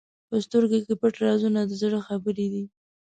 [0.29, 2.63] په سترګو کې پټ رازونه د زړه خبرې دي.